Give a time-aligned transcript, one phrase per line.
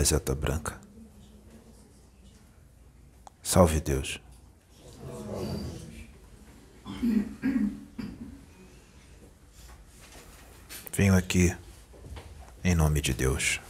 [0.00, 0.80] Gazeta Branca.
[3.42, 4.18] Salve Deus.
[10.90, 11.54] Venho aqui
[12.64, 13.60] em nome de Deus.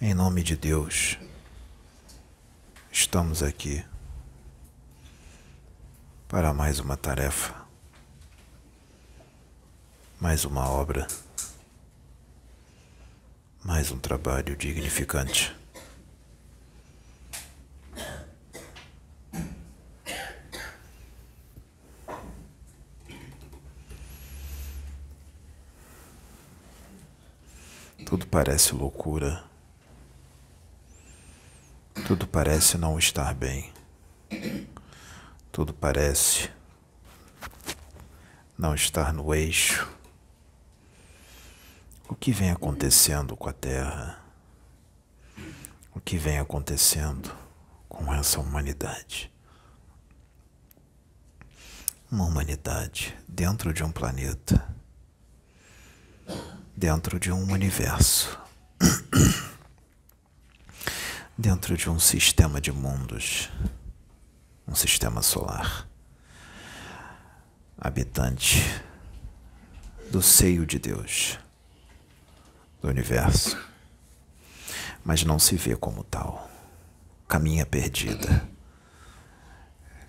[0.00, 1.18] Em nome de Deus,
[2.90, 3.84] estamos aqui
[6.26, 7.54] para mais uma tarefa,
[10.18, 11.06] mais uma obra,
[13.64, 15.54] mais um trabalho dignificante.
[28.04, 29.44] Tudo parece loucura.
[32.06, 33.72] Tudo parece não estar bem.
[35.52, 36.50] Tudo parece
[38.58, 39.88] não estar no eixo.
[42.12, 44.22] O que vem acontecendo com a Terra?
[45.94, 47.34] O que vem acontecendo
[47.88, 49.32] com essa humanidade?
[52.10, 54.62] Uma humanidade dentro de um planeta,
[56.76, 58.38] dentro de um universo,
[61.38, 63.48] dentro de um sistema de mundos
[64.68, 65.88] um sistema solar,
[67.78, 68.62] habitante
[70.10, 71.38] do seio de Deus,
[72.82, 73.56] do universo,
[75.04, 76.50] mas não se vê como tal.
[77.28, 78.46] Caminha perdida,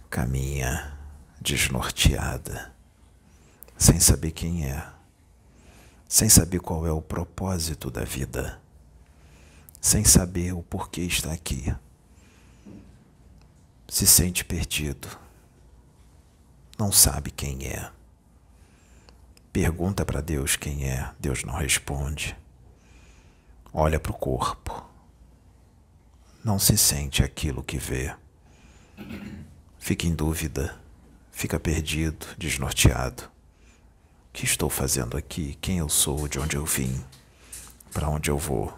[0.09, 0.97] caminha
[1.39, 2.73] desnorteada,
[3.77, 4.85] sem saber quem é,
[6.09, 8.59] sem saber qual é o propósito da vida,
[9.79, 11.73] sem saber o porquê está aqui.
[13.87, 15.07] Se sente perdido,
[16.77, 17.91] não sabe quem é.
[19.51, 22.35] Pergunta para Deus quem é, Deus não responde.
[23.75, 24.85] Olha para o corpo,
[26.43, 28.13] não se sente aquilo que vê.
[29.79, 30.79] Fica em dúvida,
[31.31, 33.23] fica perdido, desnorteado.
[33.23, 33.29] O
[34.31, 35.57] que estou fazendo aqui?
[35.59, 36.27] Quem eu sou?
[36.27, 37.03] De onde eu vim?
[37.91, 38.71] Para onde eu vou?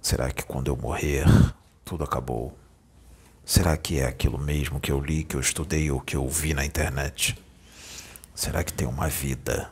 [0.00, 1.26] Será que quando eu morrer,
[1.84, 2.56] tudo acabou?
[3.44, 6.54] Será que é aquilo mesmo que eu li, que eu estudei ou que eu vi
[6.54, 7.36] na internet?
[8.34, 9.70] Será que tem uma vida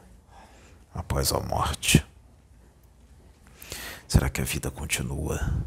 [0.94, 2.09] após a morte?
[4.10, 5.64] Será que a vida continua?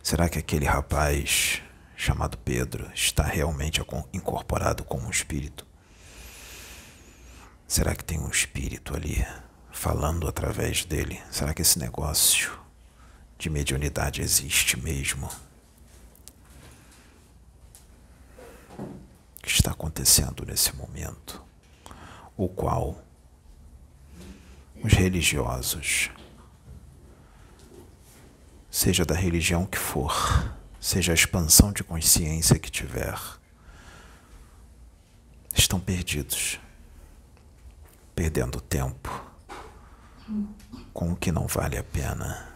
[0.00, 1.60] Será que aquele rapaz
[1.96, 5.66] chamado Pedro está realmente incorporado como um espírito?
[7.66, 9.26] Será que tem um espírito ali
[9.72, 11.20] falando através dele?
[11.32, 12.56] Será que esse negócio
[13.36, 15.28] de mediunidade existe mesmo?
[19.42, 21.42] que está acontecendo nesse momento,
[22.36, 23.02] o qual
[24.80, 26.08] os religiosos,
[28.74, 33.16] seja da religião que for, seja a expansão de consciência que tiver,
[35.54, 36.58] estão perdidos,
[38.16, 39.24] perdendo tempo
[40.92, 42.48] com o que não vale a pena,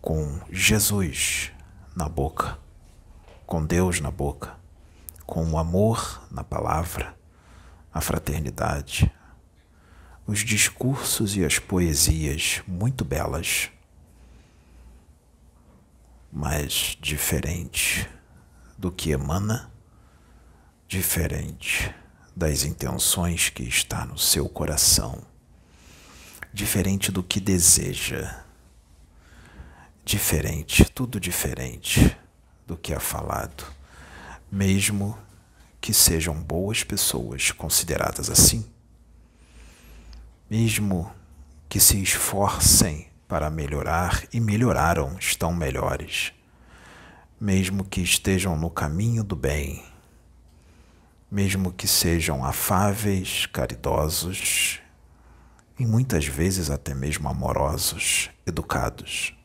[0.00, 1.50] com Jesus
[1.94, 2.56] na boca,
[3.44, 4.56] com Deus na boca
[5.26, 7.16] com o amor na palavra,
[7.92, 9.12] a fraternidade,
[10.24, 13.70] os discursos e as poesias muito belas,
[16.38, 18.06] mas diferente
[18.76, 19.72] do que emana,
[20.86, 21.94] diferente
[22.36, 25.22] das intenções que está no seu coração,
[26.52, 28.44] diferente do que deseja,
[30.04, 32.14] diferente, tudo diferente
[32.66, 33.64] do que é falado
[34.52, 35.18] mesmo
[35.80, 38.70] que sejam boas pessoas consideradas assim,
[40.48, 41.10] mesmo
[41.66, 46.32] que se esforcem para melhorar e melhoraram, estão melhores,
[47.40, 49.84] mesmo que estejam no caminho do bem,
[51.30, 54.80] mesmo que sejam afáveis, caridosos
[55.78, 59.36] e muitas vezes até mesmo amorosos, educados,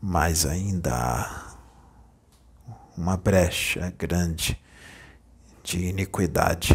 [0.00, 1.56] mas ainda há
[2.96, 4.60] uma brecha grande
[5.62, 6.74] de iniquidade,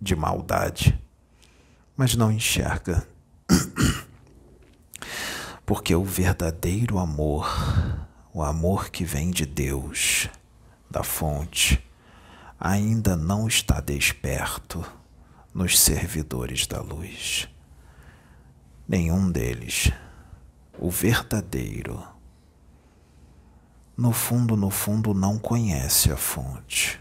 [0.00, 0.98] de maldade,
[1.96, 3.06] mas não enxerga.
[5.68, 7.46] Porque o verdadeiro amor,
[8.32, 10.26] o amor que vem de Deus,
[10.90, 11.86] da fonte,
[12.58, 14.82] ainda não está desperto
[15.52, 17.50] nos servidores da luz.
[18.88, 19.92] Nenhum deles,
[20.78, 22.02] o verdadeiro,
[23.94, 26.98] no fundo, no fundo, não conhece a fonte.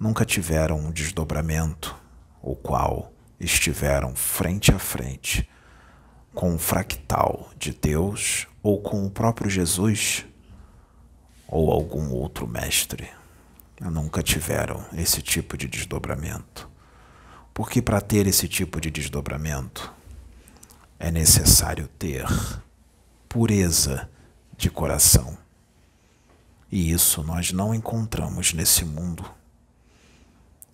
[0.00, 1.94] Nunca tiveram um desdobramento,
[2.42, 5.48] o qual estiveram frente a frente
[6.34, 10.26] com um fractal de Deus ou com o próprio Jesus
[11.46, 13.08] ou algum outro mestre.
[13.80, 16.68] Nunca tiveram esse tipo de desdobramento.
[17.52, 19.92] Porque para ter esse tipo de desdobramento
[20.98, 22.24] é necessário ter
[23.28, 24.08] pureza
[24.56, 25.38] de coração.
[26.70, 29.24] E isso nós não encontramos nesse mundo.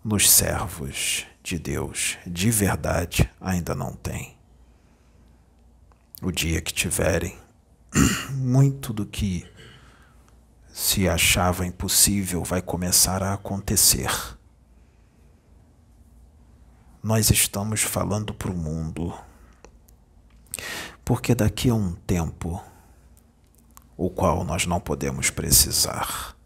[0.03, 4.40] Nos servos de Deus, de verdade, ainda não tem.
[6.23, 7.39] O dia que tiverem,
[8.37, 9.51] muito do que
[10.71, 14.11] se achava impossível vai começar a acontecer.
[17.03, 19.19] Nós estamos falando para o mundo,
[21.07, 22.63] porque daqui a um tempo,
[23.97, 26.37] o qual nós não podemos precisar,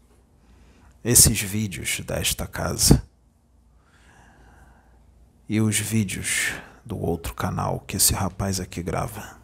[1.03, 3.03] esses vídeos desta casa
[5.49, 6.53] e os vídeos
[6.85, 9.43] do outro canal que esse rapaz aqui grava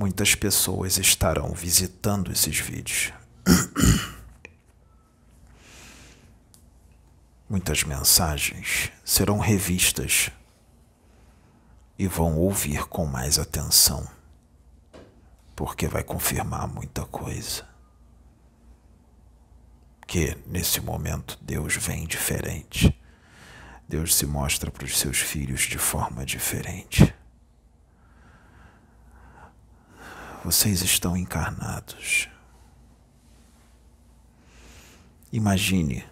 [0.00, 3.12] muitas pessoas estarão visitando esses vídeos.
[7.46, 10.30] Muitas mensagens serão revistas
[11.98, 14.08] e vão ouvir com mais atenção,
[15.54, 17.68] porque vai confirmar muita coisa.
[20.06, 22.98] Que nesse momento Deus vem diferente.
[23.86, 27.14] Deus se mostra para os seus filhos de forma diferente.
[30.44, 32.28] Vocês estão encarnados.
[35.32, 36.04] Imagine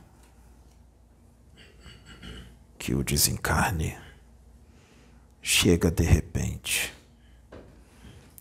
[2.79, 3.99] que o desencarne
[5.43, 6.95] chega de repente.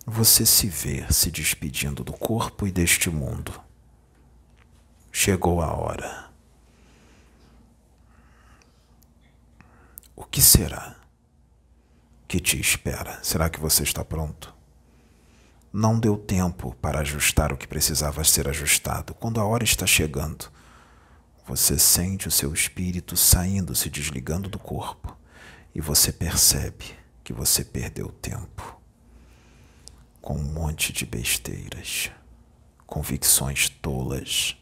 [0.05, 3.59] Você se vê se despedindo do corpo e deste mundo.
[5.11, 6.29] Chegou a hora.
[10.15, 10.95] O que será
[12.27, 13.23] que te espera?
[13.23, 14.56] Será que você está pronto?
[15.71, 19.13] Não deu tempo para ajustar o que precisava ser ajustado.
[19.13, 20.49] Quando a hora está chegando,
[21.45, 25.15] você sente o seu espírito saindo, se desligando do corpo,
[25.73, 26.85] e você percebe
[27.23, 28.81] que você perdeu tempo
[30.21, 32.11] com um monte de besteiras,
[32.85, 34.57] convicções tolas,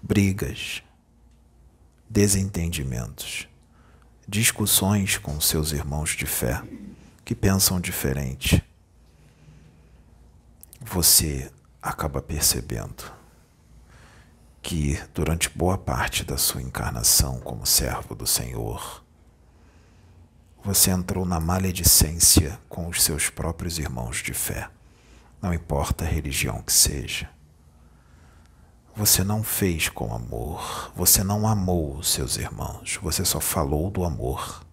[0.00, 0.82] brigas,
[2.08, 3.46] desentendimentos,
[4.26, 6.62] discussões com seus irmãos de fé
[7.24, 8.62] que pensam diferente,
[10.80, 13.04] você acaba percebendo
[14.60, 19.02] que durante boa parte da sua encarnação como servo do Senhor,
[20.62, 24.70] você entrou na maledicência com os seus próprios irmãos de fé,
[25.40, 27.28] não importa a religião que seja.
[28.94, 34.04] Você não fez com amor, você não amou os seus irmãos, você só falou do
[34.04, 34.64] amor.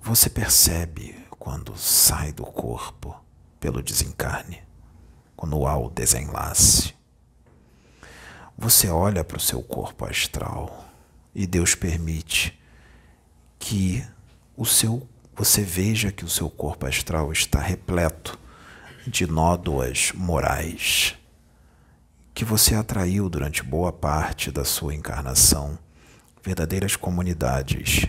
[0.00, 3.20] Você percebe quando sai do corpo
[3.58, 4.62] pelo desencarne,
[5.34, 6.94] quando há o desenlace.
[8.56, 10.88] Você olha para o seu corpo astral
[11.34, 12.58] e Deus permite
[13.58, 14.06] que
[14.56, 18.38] o seu você veja que o seu corpo astral está repleto
[19.06, 21.16] de nódoas morais
[22.34, 25.76] que você atraiu durante boa parte da sua encarnação,
[26.40, 28.06] verdadeiras comunidades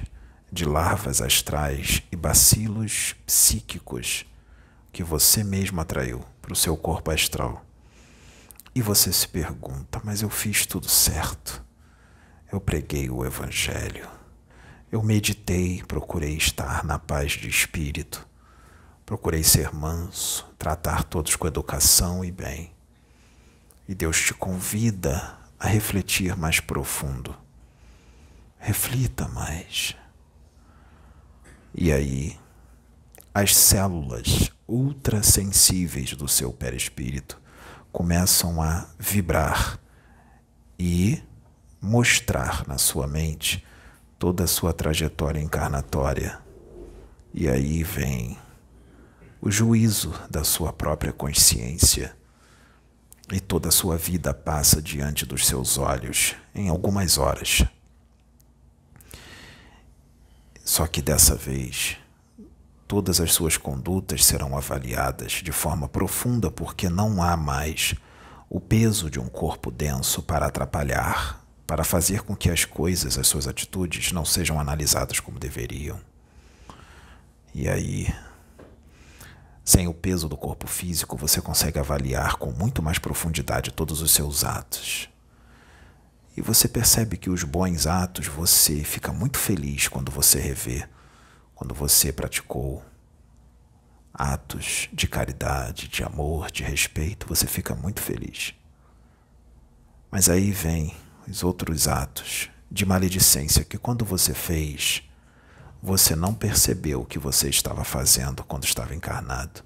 [0.52, 4.26] de larvas astrais e bacilos psíquicos
[4.92, 7.64] que você mesmo atraiu para o seu corpo astral.
[8.74, 11.64] E você se pergunta: mas eu fiz tudo certo?
[12.52, 14.10] Eu preguei o Evangelho.
[14.92, 18.28] Eu meditei, procurei estar na paz de espírito.
[19.06, 22.72] Procurei ser manso, tratar todos com educação e bem.
[23.88, 27.36] E Deus te convida a refletir mais profundo.
[28.58, 29.96] Reflita mais.
[31.74, 32.38] E aí,
[33.34, 37.40] as células ultrassensíveis do seu perispírito
[37.92, 39.80] começam a vibrar
[40.78, 41.22] e
[41.82, 43.66] mostrar na sua mente
[44.18, 46.40] toda a sua trajetória encarnatória.
[47.34, 48.38] E aí vem
[49.42, 52.16] o juízo da sua própria consciência.
[53.32, 57.64] E toda a sua vida passa diante dos seus olhos em algumas horas.
[60.70, 61.98] Só que dessa vez,
[62.88, 67.96] todas as suas condutas serão avaliadas de forma profunda porque não há mais
[68.48, 73.28] o peso de um corpo denso para atrapalhar, para fazer com que as coisas, as
[73.28, 76.00] suas atitudes não sejam analisadas como deveriam.
[77.52, 78.14] E aí,
[79.66, 84.12] sem o peso do corpo físico, você consegue avaliar com muito mais profundidade todos os
[84.12, 85.10] seus atos.
[86.36, 90.88] E você percebe que os bons atos você fica muito feliz quando você revê,
[91.56, 92.84] quando você praticou
[94.14, 98.54] atos de caridade, de amor, de respeito, você fica muito feliz.
[100.12, 100.96] Mas aí vem
[101.28, 105.04] os outros atos de maledicência que quando você fez,
[105.82, 109.64] você não percebeu o que você estava fazendo quando estava encarnado.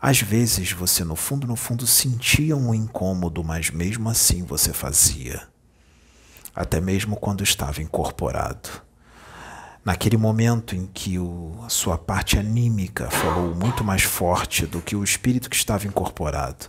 [0.00, 5.46] Às vezes você, no fundo, no fundo, sentia um incômodo, mas mesmo assim você fazia.
[6.54, 8.68] Até mesmo quando estava incorporado.
[9.84, 14.94] Naquele momento em que o, a sua parte anímica falou muito mais forte do que
[14.94, 16.66] o espírito que estava incorporado,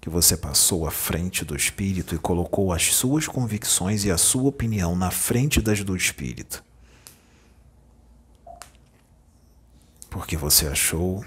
[0.00, 4.48] que você passou à frente do espírito e colocou as suas convicções e a sua
[4.48, 6.64] opinião na frente das do espírito.
[10.10, 11.24] Porque você achou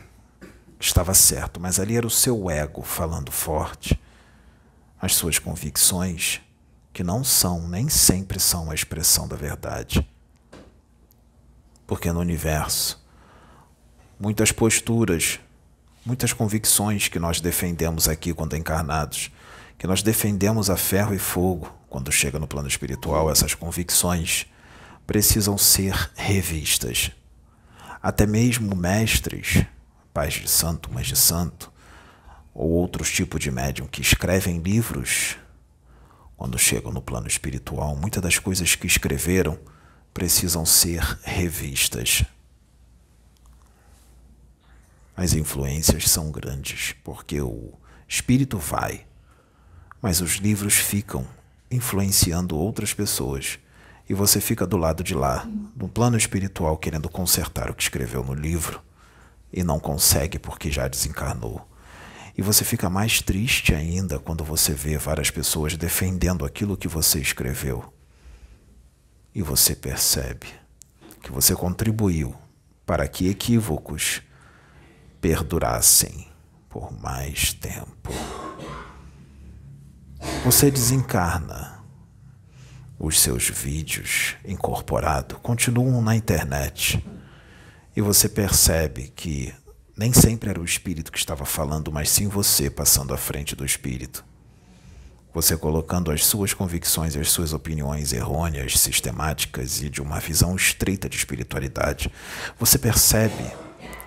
[0.77, 3.97] que estava certo, mas ali era o seu ego falando forte,
[5.01, 6.41] as suas convicções,
[6.93, 10.07] que não são, nem sempre são a expressão da verdade.
[11.85, 13.03] Porque no universo,
[14.19, 15.39] muitas posturas
[16.05, 19.31] muitas convicções que nós defendemos aqui quando encarnados,
[19.77, 24.45] que nós defendemos a ferro e fogo quando chega no plano espiritual, essas convicções
[25.05, 27.11] precisam ser revistas.
[28.01, 29.63] Até mesmo mestres,
[30.13, 31.71] pais de santo, mães de santo,
[32.53, 35.37] ou outros tipos de médium que escrevem livros,
[36.43, 39.57] quando chegam no plano espiritual, muitas das coisas que escreveram
[40.13, 42.25] precisam ser revistas.
[45.15, 47.71] As influências são grandes, porque o
[48.09, 49.05] espírito vai,
[50.01, 51.25] mas os livros ficam
[51.71, 53.57] influenciando outras pessoas.
[54.09, 55.47] E você fica do lado de lá,
[55.77, 58.83] no plano espiritual, querendo consertar o que escreveu no livro
[59.49, 61.65] e não consegue porque já desencarnou.
[62.35, 67.19] E você fica mais triste ainda quando você vê várias pessoas defendendo aquilo que você
[67.19, 67.93] escreveu.
[69.35, 70.47] E você percebe
[71.21, 72.35] que você contribuiu
[72.85, 74.21] para que equívocos
[75.21, 76.27] perdurassem
[76.67, 78.11] por mais tempo.
[80.43, 81.71] Você desencarna.
[82.99, 87.03] Os seus vídeos incorporados continuam na internet
[87.95, 89.53] e você percebe que
[89.95, 93.65] nem sempre era o espírito que estava falando, mas sim você passando à frente do
[93.65, 94.25] espírito.
[95.33, 100.55] Você colocando as suas convicções e as suas opiniões errôneas, sistemáticas e de uma visão
[100.55, 102.11] estreita de espiritualidade.
[102.59, 103.51] Você percebe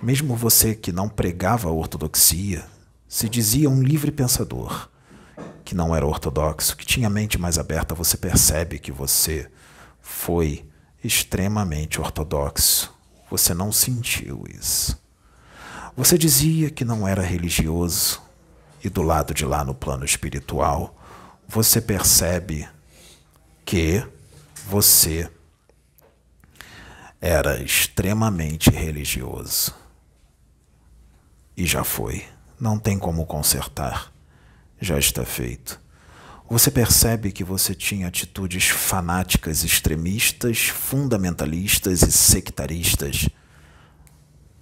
[0.03, 2.65] mesmo você que não pregava a ortodoxia,
[3.09, 4.89] se dizia um livre pensador,
[5.65, 9.51] que não era ortodoxo, que tinha a mente mais aberta, você percebe que você
[10.01, 10.69] foi
[11.03, 12.95] extremamente ortodoxo.
[13.31, 14.97] Você não sentiu isso.
[15.97, 18.21] Você dizia que não era religioso,
[18.85, 20.95] e do lado de lá no plano espiritual,
[21.49, 22.69] você percebe
[23.65, 24.07] que
[24.67, 25.31] você
[27.21, 29.75] era extremamente religioso.
[31.57, 32.25] E já foi.
[32.61, 34.13] Não tem como consertar.
[34.79, 35.81] Já está feito.
[36.49, 43.29] Você percebe que você tinha atitudes fanáticas, extremistas, fundamentalistas e sectaristas.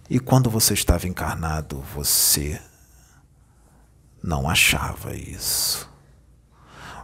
[0.08, 2.60] E quando você estava encarnado, você
[4.22, 5.90] não achava isso.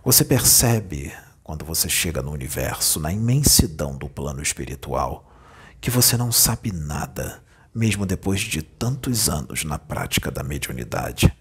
[0.04, 5.32] Você percebe, quando você chega no universo, na imensidão do plano espiritual,
[5.80, 7.42] que você não sabe nada
[7.74, 11.32] mesmo depois de tantos anos na prática da mediunidade,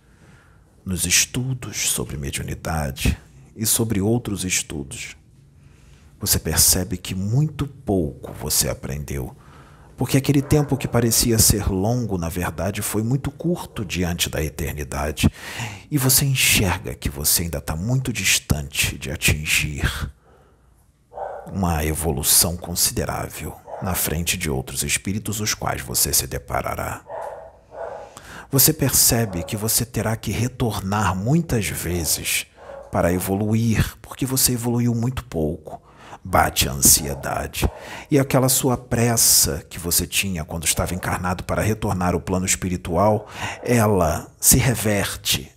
[0.85, 3.17] nos estudos sobre mediunidade
[3.55, 5.15] e sobre outros estudos,
[6.19, 9.35] você percebe que muito pouco você aprendeu,
[9.99, 15.29] porque aquele tempo que parecia ser longo, na verdade, foi muito curto diante da eternidade,
[15.91, 20.09] e você enxerga que você ainda está muito distante de atingir
[21.51, 27.01] uma evolução considerável na frente de outros espíritos os quais você se deparará.
[28.49, 32.47] Você percebe que você terá que retornar muitas vezes
[32.89, 35.88] para evoluir, porque você evoluiu muito pouco.
[36.23, 37.69] Bate a ansiedade.
[38.11, 43.27] E aquela sua pressa que você tinha quando estava encarnado para retornar ao plano espiritual,
[43.63, 45.51] ela se reverte.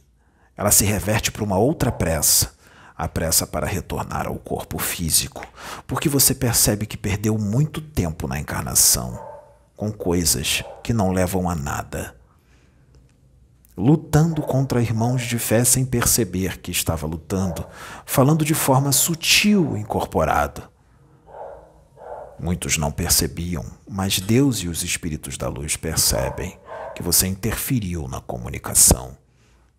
[0.57, 2.53] Ela se reverte para uma outra pressa
[2.97, 5.45] a pressa para retornar ao corpo físico,
[5.89, 9.19] porque você percebe que perdeu muito tempo na encarnação
[9.77, 12.15] com coisas que não levam a nada.
[13.77, 17.67] Lutando contra irmãos de fé sem perceber que estava lutando,
[18.05, 20.63] falando de forma sutil incorporado.
[22.39, 26.59] Muitos não percebiam, mas Deus e os espíritos da luz percebem
[26.95, 29.17] que você interferiu na comunicação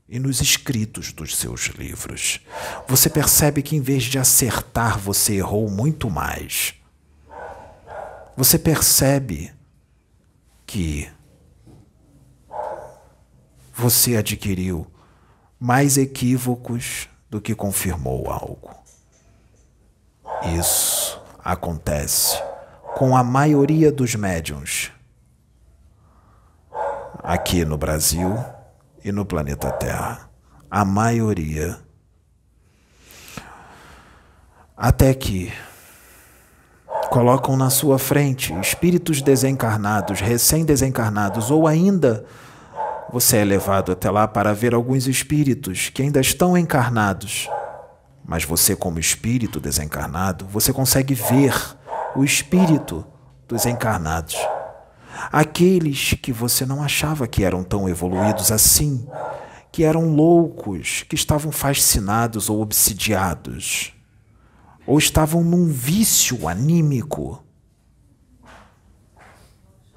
[0.08, 2.40] e nos escritos dos seus livros.
[2.88, 6.76] Você percebe que em vez de acertar, você errou muito mais.
[8.36, 9.52] Você percebe
[10.66, 11.10] que
[13.84, 14.88] você adquiriu
[15.60, 18.72] mais equívocos do que confirmou algo.
[20.58, 22.42] Isso acontece
[22.96, 24.90] com a maioria dos médiums
[27.22, 28.34] aqui no Brasil
[29.04, 30.30] e no planeta Terra.
[30.72, 31.78] A maioria.
[34.78, 35.52] Até que
[37.10, 42.26] colocam na sua frente espíritos desencarnados, recém-desencarnados, ou ainda
[43.12, 47.50] você é levado até lá para ver alguns espíritos que ainda estão encarnados.
[48.26, 51.54] Mas você, como espírito desencarnado, você consegue ver
[52.16, 53.06] o espírito
[53.48, 54.38] dos encarnados.
[55.32, 59.08] Aqueles que você não achava que eram tão evoluídos assim,
[59.72, 63.94] que eram loucos, que estavam fascinados ou obsidiados,
[64.86, 67.44] ou estavam num vício anímico,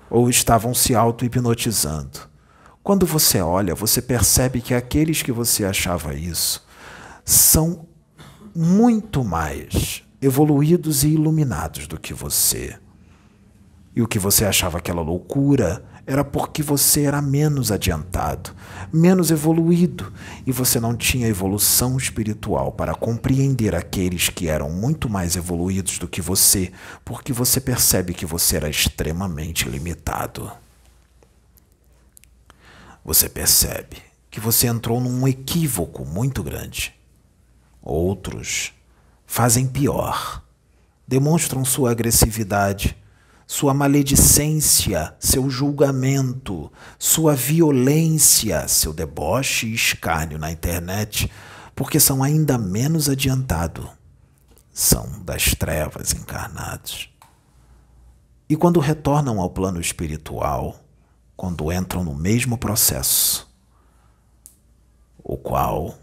[0.09, 2.36] ou estavam se auto-hipnotizando.
[2.87, 6.65] Quando você olha, você percebe que aqueles que você achava isso
[7.25, 7.85] são
[8.55, 12.79] muito mais evoluídos e iluminados do que você.
[13.93, 18.55] E o que você achava aquela loucura era porque você era menos adiantado,
[18.93, 20.13] menos evoluído,
[20.47, 26.07] e você não tinha evolução espiritual para compreender aqueles que eram muito mais evoluídos do
[26.07, 26.71] que você,
[27.05, 30.53] porque você percebe que você era extremamente limitado
[33.07, 36.93] você percebe que você entrou num equívoco muito grande.
[37.81, 38.73] Outros
[39.25, 40.43] fazem pior,
[41.07, 42.97] demonstram sua agressividade,
[43.47, 51.31] sua maledicência, seu julgamento, sua violência, seu deboche e escárnio na internet,
[51.77, 53.87] porque são ainda menos adiantados.
[54.73, 57.09] São das trevas encarnados.
[58.49, 60.86] E quando retornam ao plano espiritual,
[61.37, 63.49] quando entram no mesmo processo,
[65.23, 65.99] o qual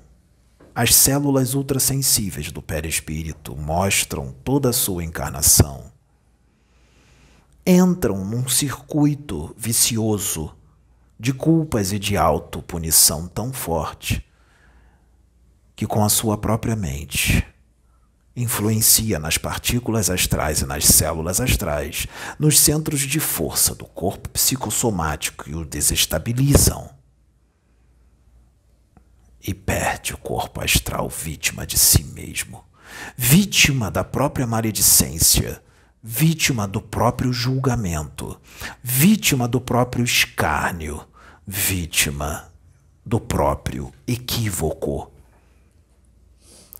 [0.76, 5.91] as células ultrassensíveis do perispírito mostram toda a sua encarnação,
[7.65, 10.54] entram num circuito vicioso
[11.19, 14.26] de culpas e de autopunição tão forte
[15.76, 17.46] que, com a sua própria mente,
[18.36, 22.08] influencia nas partículas astrais e nas células astrais,
[22.39, 26.89] nos centros de força do corpo psicossomático e o desestabilizam.
[29.46, 32.63] E perde o corpo astral vítima de si mesmo,
[33.15, 35.62] vítima da própria maledicência,
[36.02, 38.39] vítima do próprio julgamento,
[38.82, 41.06] vítima do próprio escárnio,
[41.46, 42.52] vítima
[43.06, 45.12] do próprio equívoco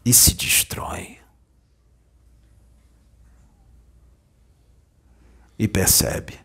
[0.06, 1.23] e se destrói.
[5.58, 6.40] E percebe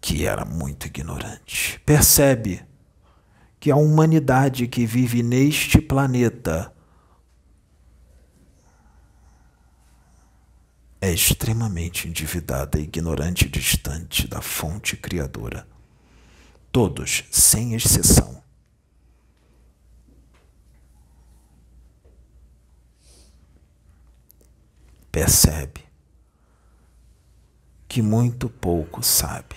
[0.00, 1.80] que era muito ignorante.
[1.84, 2.64] Percebe
[3.58, 6.72] que a humanidade que vive neste planeta
[11.00, 15.66] é extremamente endividada, ignorante e distante da fonte criadora.
[16.70, 18.42] Todos, sem exceção.
[25.10, 25.85] Percebe
[27.88, 29.56] que muito pouco sabe.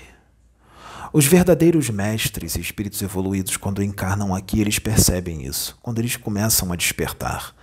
[1.11, 5.75] Os verdadeiros mestres e espíritos evoluídos, quando encarnam aqui, eles percebem isso.
[5.81, 7.55] Quando eles começam a despertar,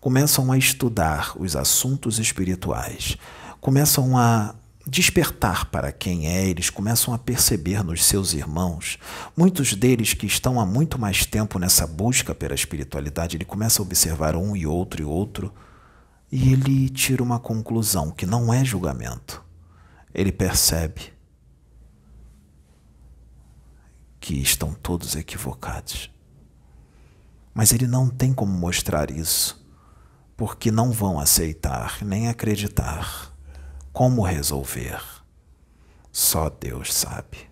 [0.00, 3.18] começam a estudar os assuntos espirituais,
[3.60, 4.54] começam a
[4.86, 8.96] despertar para quem é, eles começam a perceber nos seus irmãos,
[9.36, 13.84] muitos deles que estão há muito mais tempo nessa busca pela espiritualidade, ele começa a
[13.84, 15.52] observar um e outro e outro,
[16.32, 19.46] e ele tira uma conclusão que não é julgamento
[20.18, 21.12] ele percebe
[24.18, 26.10] que estão todos equivocados.
[27.54, 29.64] Mas ele não tem como mostrar isso,
[30.36, 33.32] porque não vão aceitar nem acreditar.
[33.92, 35.00] Como resolver?
[36.10, 37.48] Só Deus sabe.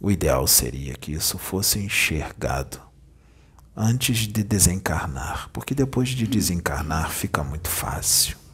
[0.00, 2.80] O ideal seria que isso fosse enxergado
[3.76, 8.45] antes de desencarnar, porque depois de desencarnar fica muito fácil.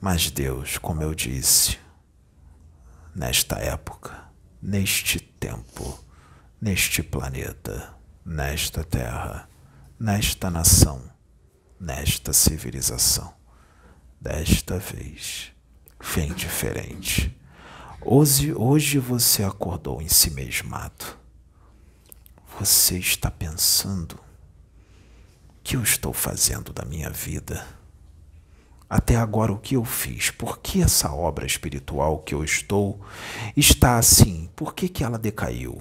[0.00, 1.78] Mas Deus, como eu disse,
[3.14, 4.30] nesta época,
[4.62, 6.02] neste tempo,
[6.58, 9.46] neste planeta, nesta terra,
[9.98, 11.02] nesta nação,
[11.78, 13.34] nesta civilização,
[14.18, 15.52] desta vez,
[16.14, 17.38] vem diferente.
[18.00, 21.04] Hoje, hoje você acordou em si mesmado.
[22.58, 27.79] Você está pensando: o que eu estou fazendo da minha vida?
[28.90, 30.32] Até agora, o que eu fiz?
[30.32, 33.00] Por que essa obra espiritual que eu estou
[33.56, 34.50] está assim?
[34.56, 35.80] Por que, que ela decaiu?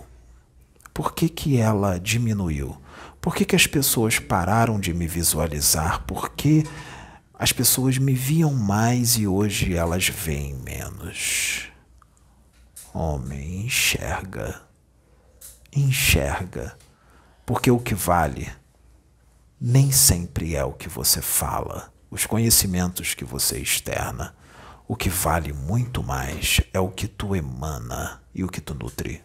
[0.93, 2.77] Por que, que ela diminuiu?
[3.19, 6.03] Por que, que as pessoas pararam de me visualizar?
[6.05, 6.63] Por que
[7.33, 11.67] as pessoas me viam mais e hoje elas veem menos?
[12.93, 14.61] Homem, enxerga.
[15.75, 16.77] Enxerga.
[17.43, 18.51] Porque o que vale
[19.59, 24.35] nem sempre é o que você fala os conhecimentos que você externa.
[24.87, 29.23] O que vale muito mais é o que tu emana e o que tu nutre.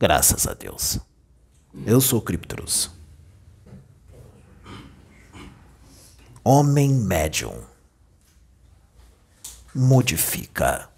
[0.00, 1.00] Graças a Deus.
[1.84, 2.88] Eu sou Criptros.
[6.44, 7.64] Homem médium.
[9.74, 10.88] Modifica.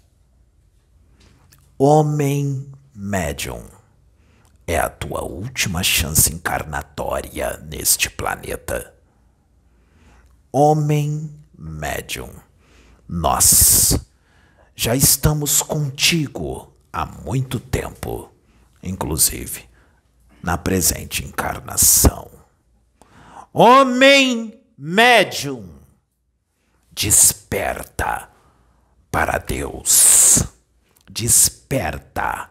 [1.79, 3.65] Homem médium.
[4.67, 8.93] É a tua última chance encarnatória neste planeta.
[10.51, 12.29] Homem médium.
[13.09, 13.97] Nós
[14.75, 18.30] já estamos contigo há muito tempo
[18.83, 19.69] inclusive
[20.41, 22.29] na presente encarnação.
[23.53, 25.69] Homem médium,
[26.91, 28.29] desperta
[29.11, 30.43] para Deus,
[31.09, 32.49] desperta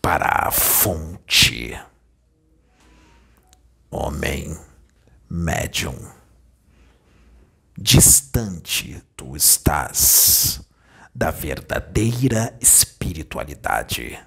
[0.00, 1.78] para a fonte.
[3.90, 4.58] Homem
[5.28, 5.96] médium,
[7.76, 10.60] distante tu estás
[11.14, 14.18] da verdadeira espiritualidade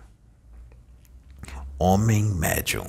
[1.85, 2.87] Homem médium,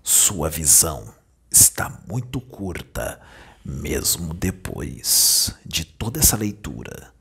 [0.00, 1.12] sua visão
[1.50, 3.20] está muito curta,
[3.64, 7.12] mesmo depois de toda essa leitura,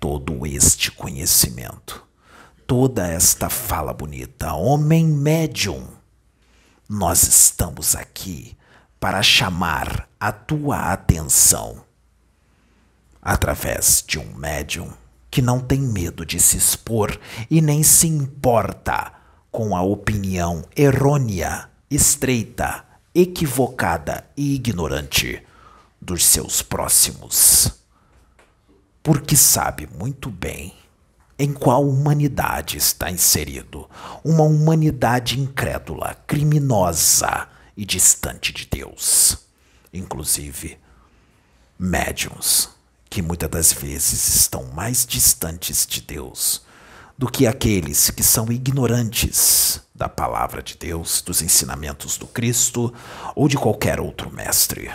[0.00, 2.02] todo este conhecimento,
[2.66, 4.54] toda esta fala bonita.
[4.54, 5.86] Homem médium,
[6.88, 8.56] nós estamos aqui
[8.98, 11.84] para chamar a tua atenção
[13.20, 14.90] através de um médium
[15.30, 19.13] que não tem medo de se expor e nem se importa
[19.54, 25.40] com a opinião errônea, estreita, equivocada e ignorante
[26.00, 27.70] dos seus próximos.
[29.00, 30.74] Porque sabe muito bem
[31.38, 33.88] em qual humanidade está inserido
[34.24, 39.38] uma humanidade incrédula, criminosa e distante de Deus.
[39.92, 40.80] Inclusive,
[41.78, 42.70] médiums
[43.08, 46.63] que muitas das vezes estão mais distantes de Deus
[47.16, 52.92] do que aqueles que são ignorantes da palavra de Deus, dos ensinamentos do Cristo
[53.34, 54.90] ou de qualquer outro mestre.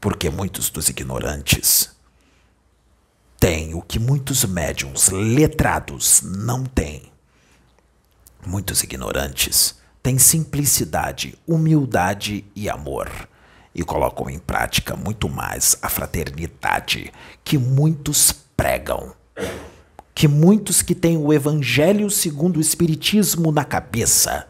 [0.00, 1.90] Porque muitos dos ignorantes
[3.38, 7.10] têm o que muitos médiums letrados não têm.
[8.46, 13.10] Muitos ignorantes têm simplicidade, humildade e amor
[13.74, 19.14] e colocam em prática muito mais a fraternidade que muitos pregam
[20.16, 24.48] que muitos que têm o Evangelho segundo o Espiritismo na cabeça,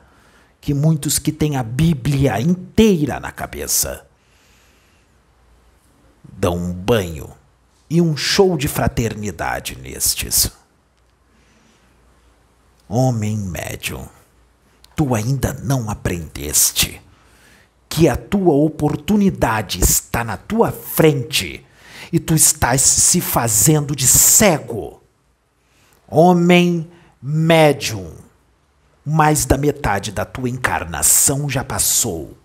[0.60, 4.06] que muitos que têm a Bíblia inteira na cabeça,
[6.22, 7.28] dão um banho
[7.90, 10.52] e um show de fraternidade nestes.
[12.88, 14.08] Homem médium,
[14.94, 17.02] tu ainda não aprendeste
[17.88, 21.66] que a tua oportunidade está na tua frente
[22.12, 25.02] e tu estás se fazendo de cego
[26.08, 26.88] Homem
[27.20, 28.12] médium,
[29.04, 32.36] mais da metade da tua encarnação já passou.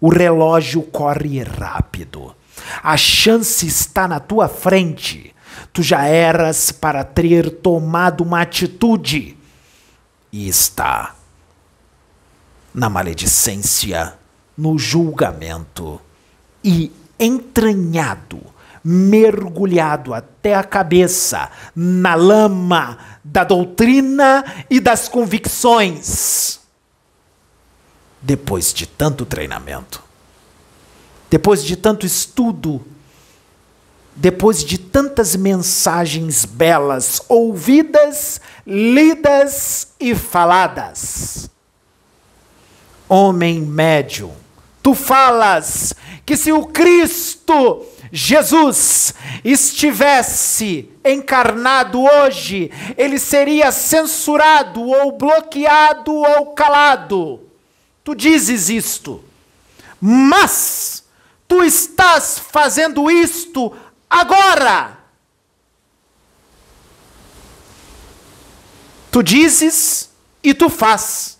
[0.00, 2.34] O relógio corre rápido.
[2.82, 5.34] A chance está na tua frente.
[5.72, 9.36] Tu já eras para ter tomado uma atitude.
[10.32, 11.14] E está
[12.72, 14.14] na maledicência,
[14.56, 16.00] no julgamento
[16.62, 18.40] e entranhado
[18.82, 26.60] mergulhado até a cabeça na lama da doutrina e das convicções.
[28.22, 30.02] Depois de tanto treinamento,
[31.30, 32.84] depois de tanto estudo,
[34.14, 41.48] depois de tantas mensagens belas ouvidas, lidas e faladas.
[43.08, 44.30] Homem médio,
[44.82, 45.94] tu falas
[46.26, 57.40] que se o Cristo Jesus estivesse encarnado hoje, ele seria censurado ou bloqueado ou calado.
[58.02, 59.22] Tu dizes isto,
[60.00, 61.04] mas
[61.46, 63.72] tu estás fazendo isto
[64.08, 64.98] agora.
[69.12, 70.10] Tu dizes
[70.42, 71.38] e tu faz,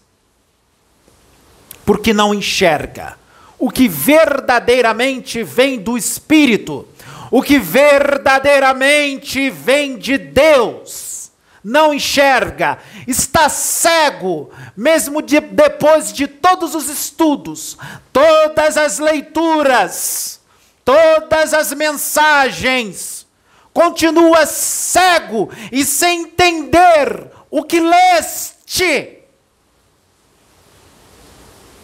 [1.84, 3.19] porque não enxerga
[3.60, 6.88] o que verdadeiramente vem do Espírito,
[7.30, 11.30] o que verdadeiramente vem de Deus.
[11.62, 17.76] Não enxerga, está cego, mesmo de, depois de todos os estudos,
[18.10, 20.40] todas as leituras,
[20.82, 23.26] todas as mensagens,
[23.74, 29.19] continua cego e sem entender o que leste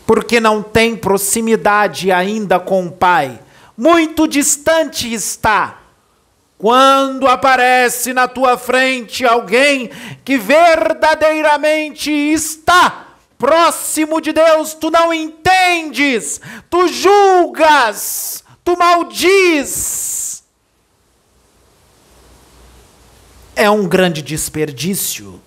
[0.07, 3.41] porque não tem proximidade ainda com o Pai.
[3.77, 5.81] Muito distante está.
[6.57, 9.91] Quando aparece na tua frente alguém
[10.25, 16.41] que verdadeiramente está próximo de Deus, tu não entendes,
[16.71, 20.43] tu julgas, tu maldiz.
[23.55, 25.41] É um grande desperdício,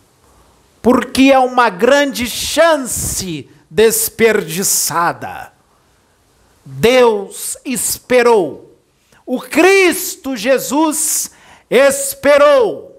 [0.82, 5.54] porque é uma grande chance desperdiçada.
[6.66, 8.78] Deus esperou.
[9.26, 11.32] O Cristo Jesus
[11.70, 12.90] esperou.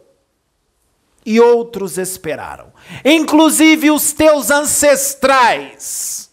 [1.24, 2.72] E outros esperaram.
[3.04, 6.30] Inclusive os teus ancestrais.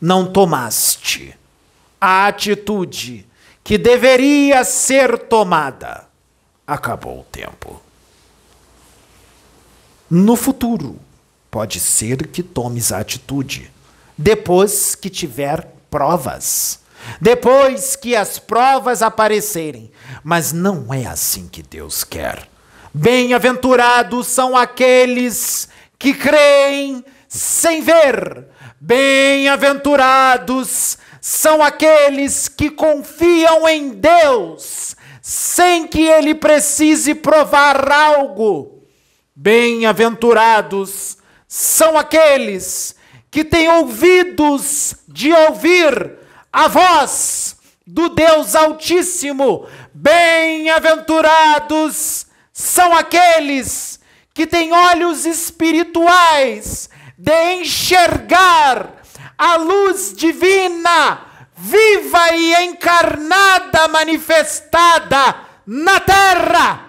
[0.00, 1.36] Não tomaste
[2.00, 3.26] a atitude
[3.62, 6.06] que deveria ser tomada.
[6.66, 7.80] Acabou o tempo.
[10.10, 11.00] No futuro,
[11.54, 13.70] Pode ser que tomes a atitude
[14.18, 16.80] depois que tiver provas.
[17.20, 19.92] Depois que as provas aparecerem.
[20.24, 22.48] Mas não é assim que Deus quer.
[22.92, 28.46] Bem-aventurados são aqueles que creem sem ver.
[28.80, 38.82] Bem-aventurados são aqueles que confiam em Deus sem que ele precise provar algo.
[39.36, 42.94] Bem-aventurados são aqueles
[43.30, 46.18] que têm ouvidos de ouvir
[46.52, 49.66] a voz do Deus Altíssimo.
[49.92, 53.98] Bem-aventurados são aqueles
[54.32, 59.02] que têm olhos espirituais de enxergar
[59.36, 61.26] a luz divina,
[61.56, 65.34] viva e encarnada, manifestada
[65.66, 66.83] na terra.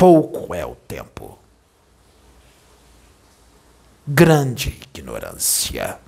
[0.00, 1.38] Pouco é o tempo
[4.08, 5.98] grande ignorância.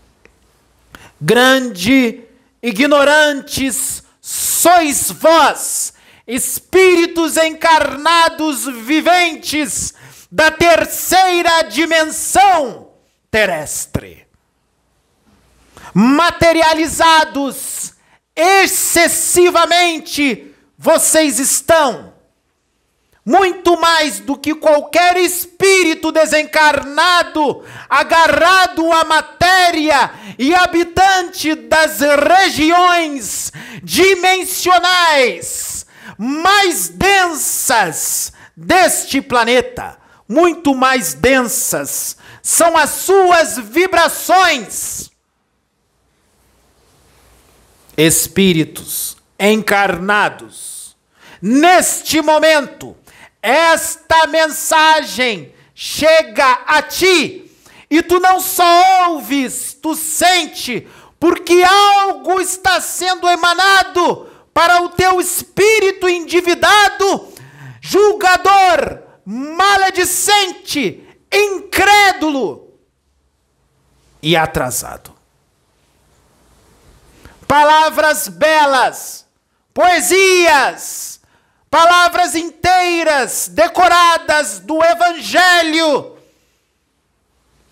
[1.20, 2.24] Grande
[2.62, 5.92] ignorantes sois vós,
[6.26, 9.92] espíritos encarnados viventes
[10.31, 12.92] da terceira dimensão
[13.31, 14.26] terrestre,
[15.92, 17.92] materializados
[18.35, 22.12] excessivamente, vocês estão
[23.24, 35.87] muito mais do que qualquer espírito desencarnado, agarrado à matéria e habitante das regiões dimensionais
[36.18, 45.11] mais densas deste planeta, muito mais densas são as suas vibrações.
[47.96, 50.96] Espíritos encarnados,
[51.40, 52.96] neste momento,
[53.42, 57.50] esta mensagem chega a ti
[57.90, 65.20] e tu não só ouves, tu sente, porque algo está sendo emanado para o teu
[65.20, 67.33] espírito endividado,
[67.81, 72.72] julgador, maledicente, incrédulo
[74.22, 75.12] e atrasado.
[77.46, 79.26] Palavras belas,
[79.74, 81.12] poesias,
[81.72, 86.18] palavras inteiras, decoradas do Evangelho,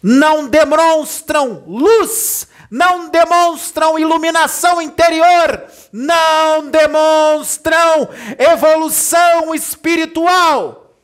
[0.02, 8.08] não demonstram luz, não demonstram iluminação interior, não demonstram
[8.38, 10.96] evolução espiritual.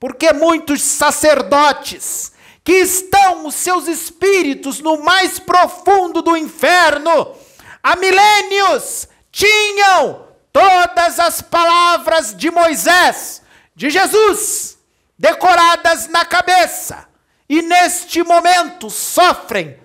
[0.00, 2.32] Porque muitos sacerdotes
[2.64, 7.30] que estão os seus espíritos no mais profundo do inferno,
[7.82, 10.27] há milênios, tinham
[10.58, 13.42] todas as palavras de Moisés,
[13.76, 14.76] de Jesus,
[15.16, 17.06] decoradas na cabeça,
[17.48, 19.78] e neste momento sofrem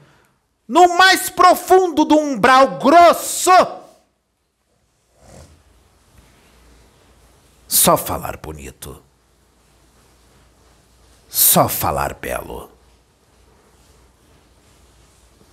[0.68, 3.52] no mais profundo do umbral grosso.
[7.68, 9.04] Só falar bonito.
[11.30, 12.72] Só falar belo.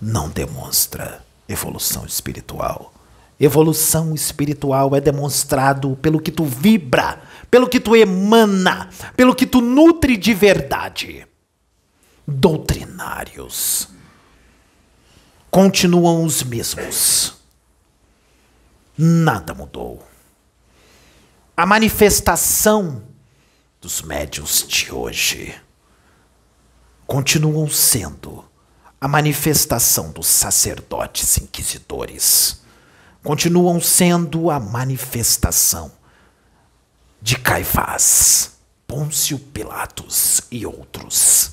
[0.01, 2.91] Não demonstra evolução espiritual.
[3.43, 9.61] Evolução espiritual é demonstrado pelo que tu vibra, pelo que tu emana, pelo que tu
[9.61, 11.25] nutre de verdade.
[12.27, 13.87] Doutrinários
[15.49, 17.33] continuam os mesmos.
[18.95, 20.07] Nada mudou.
[21.57, 23.01] A manifestação
[23.81, 25.59] dos médios de hoje
[27.07, 28.45] continuam sendo
[29.01, 32.60] a manifestação dos sacerdotes inquisidores,
[33.23, 35.91] continuam sendo a manifestação
[37.21, 38.53] de Caifás,
[38.87, 41.51] Pôncio Pilatos e outros.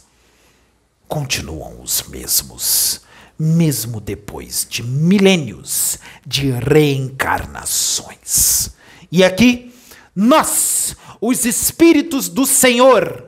[1.06, 3.02] Continuam os mesmos
[3.38, 8.70] mesmo depois de milênios de reencarnações.
[9.12, 9.72] E aqui,
[10.14, 13.26] nós, os Espíritos do Senhor,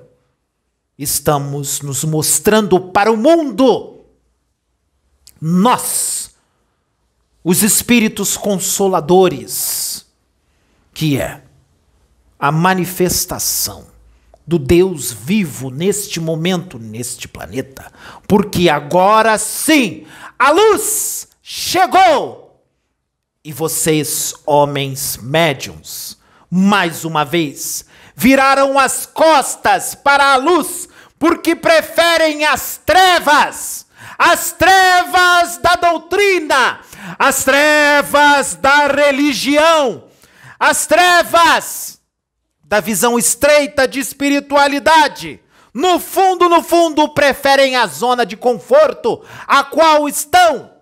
[0.98, 4.00] estamos nos mostrando para o mundo.
[5.40, 6.20] Nós,
[7.42, 10.07] os Espíritos Consoladores,
[10.92, 11.42] que é
[12.38, 13.87] a manifestação
[14.46, 17.90] do Deus vivo neste momento, neste planeta,
[18.26, 20.07] porque agora sim
[20.38, 22.62] a luz chegou.
[23.42, 26.18] E vocês, homens médiums,
[26.50, 33.87] mais uma vez, viraram as costas para a luz, porque preferem as trevas,
[34.18, 36.81] as trevas da doutrina,
[37.19, 40.05] as trevas da religião,
[40.59, 42.01] as trevas
[42.65, 45.41] da visão estreita de espiritualidade.
[45.73, 50.73] No fundo, no fundo, preferem a zona de conforto, a qual estão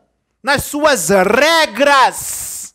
[0.43, 2.75] nas suas regras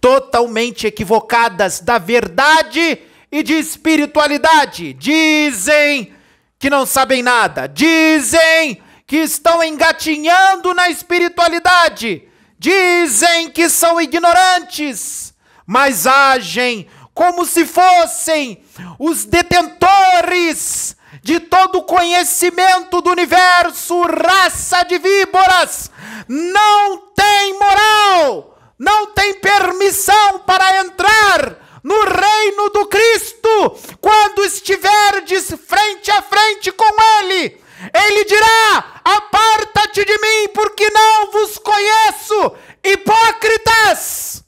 [0.00, 2.98] totalmente equivocadas da verdade
[3.30, 4.94] e de espiritualidade.
[4.94, 6.14] Dizem
[6.58, 15.34] que não sabem nada, dizem que estão engatinhando na espiritualidade, dizem que são ignorantes,
[15.66, 18.62] mas agem como se fossem
[19.00, 25.90] os detentores de todo o conhecimento do universo, raça de víboras,
[26.28, 36.12] não tem moral, não tem permissão para entrar no reino do Cristo quando estiverdes frente
[36.12, 37.60] a frente com Ele.
[37.94, 42.52] Ele dirá: Aparta-te de mim, porque não vos conheço,
[42.84, 44.44] hipócritas.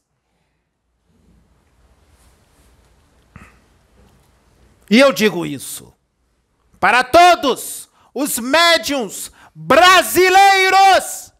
[4.90, 5.92] E eu digo isso
[6.78, 11.32] para todos os médiums brasileiros,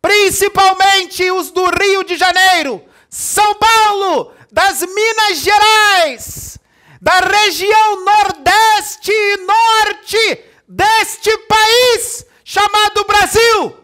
[0.00, 6.58] principalmente os do Rio de Janeiro, São Paulo, das Minas Gerais,
[7.00, 13.76] da região Nordeste e Norte deste país chamado Brasil.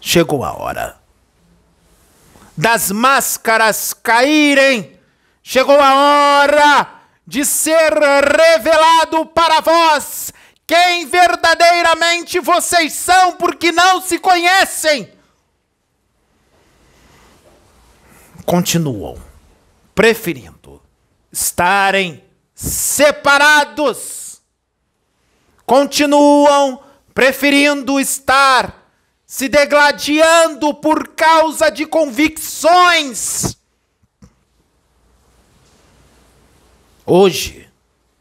[0.00, 0.98] Chegou a hora
[2.56, 4.98] das máscaras caírem.
[5.42, 5.94] Chegou a
[6.40, 10.32] hora de ser revelado para vós
[10.66, 15.10] quem verdadeiramente vocês são, porque não se conhecem.
[18.44, 19.18] Continuam
[19.94, 20.82] preferindo
[21.32, 22.22] estarem
[22.54, 24.40] separados.
[25.64, 26.82] Continuam
[27.14, 28.78] preferindo estar
[29.26, 33.58] se degladiando por causa de convicções.
[37.04, 37.68] Hoje,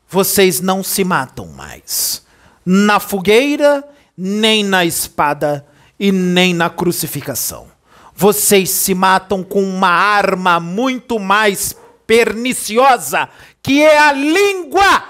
[0.09, 2.25] vocês não se matam mais
[2.65, 3.87] na fogueira,
[4.17, 5.65] nem na espada
[5.97, 7.67] e nem na crucificação.
[8.13, 11.73] Vocês se matam com uma arma muito mais
[12.07, 13.29] perniciosa,
[13.61, 15.03] que é a língua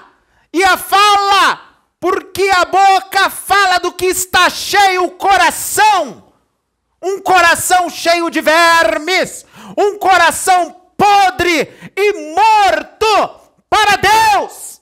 [0.52, 1.62] e a fala
[2.00, 6.34] porque a boca fala do que está cheio o coração.
[7.02, 9.46] Um coração cheio de vermes,
[9.78, 13.40] um coração podre e morto
[13.70, 14.82] para Deus.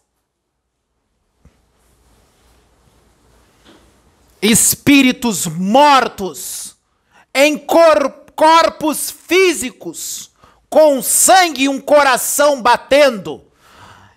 [4.42, 6.78] Espíritos mortos
[7.34, 10.32] em cor corpos físicos,
[10.76, 13.42] com sangue e um coração batendo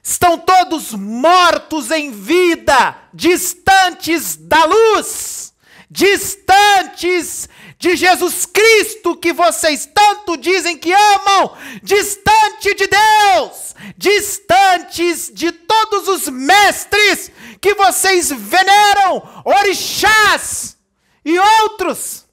[0.03, 5.55] estão todos mortos em vida, distantes da luz,
[5.89, 7.49] distantes
[7.79, 16.09] de Jesus Cristo que vocês tanto dizem que amam, distante de Deus, distantes de todos
[16.09, 17.31] os mestres
[17.61, 20.77] que vocês veneram, orixás
[21.25, 22.28] e outros.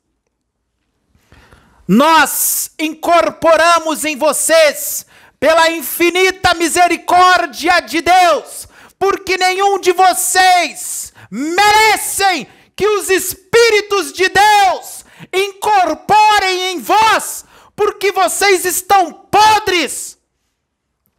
[1.87, 5.05] Nós incorporamos em vocês,
[5.39, 8.67] pela infinita misericórdia de Deus,
[8.97, 18.65] porque nenhum de vocês merecem que os Espíritos de Deus incorporem em vós, porque vocês
[18.65, 20.17] estão podres.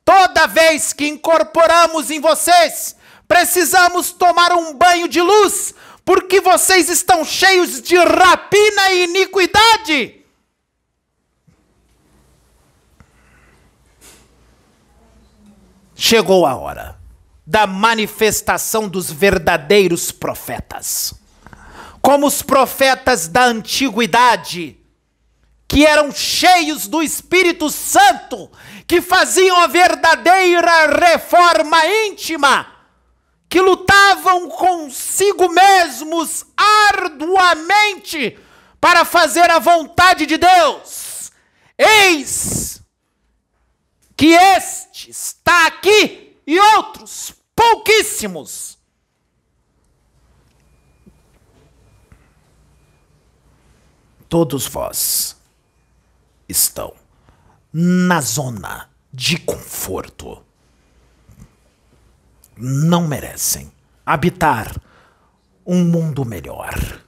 [0.05, 2.97] Toda vez que incorporamos em vocês,
[3.29, 10.16] precisamos tomar um banho de luz, porque vocês estão cheios de rapina e iniquidade.
[15.97, 16.97] Chegou a hora
[17.45, 21.15] da manifestação dos verdadeiros profetas
[22.07, 24.79] como os profetas da antiguidade,
[25.67, 28.49] que eram cheios do Espírito Santo,
[28.87, 32.65] que faziam a verdadeira reforma íntima,
[33.49, 38.39] que lutavam consigo mesmos arduamente
[38.81, 41.33] para fazer a vontade de Deus.
[41.77, 42.81] Eis
[44.17, 48.77] que este está aqui e outros pouquíssimos
[54.29, 55.37] todos vós
[56.49, 56.93] estão
[57.73, 60.43] na zona de conforto.
[62.57, 63.71] Não merecem
[64.05, 64.75] habitar
[65.65, 67.01] um mundo melhor,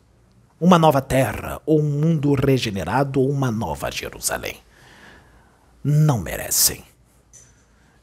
[0.60, 4.60] uma nova terra, ou um mundo regenerado, ou uma nova Jerusalém.
[5.82, 6.84] Não merecem.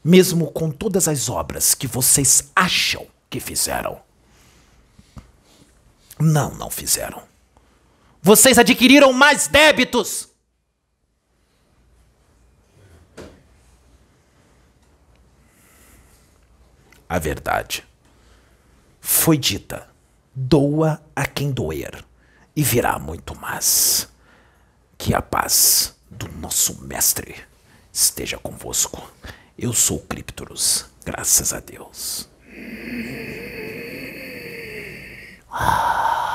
[0.06, 4.00] Mesmo com todas as obras que vocês acham que fizeram.
[6.18, 7.22] Não, não fizeram
[8.26, 10.28] vocês adquiriram mais débitos.
[17.08, 17.86] A verdade
[19.00, 19.88] foi dita:
[20.34, 22.04] doa a quem doer,
[22.56, 24.08] e virá muito mais.
[24.98, 27.36] Que a paz do nosso Mestre
[27.92, 29.08] esteja convosco.
[29.58, 32.28] Eu sou Criptorus, graças a Deus.
[35.50, 36.25] Ah.